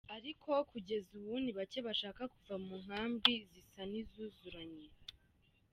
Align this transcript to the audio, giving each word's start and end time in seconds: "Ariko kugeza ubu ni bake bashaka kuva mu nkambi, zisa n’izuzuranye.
"Ariko 0.15 0.49
kugeza 0.71 1.09
ubu 1.19 1.33
ni 1.43 1.51
bake 1.57 1.79
bashaka 1.87 2.21
kuva 2.33 2.55
mu 2.65 2.73
nkambi, 2.83 3.33
zisa 3.51 3.81
n’izuzuranye. 3.91 4.87